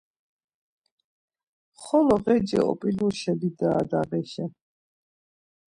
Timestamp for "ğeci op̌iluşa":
2.23-3.33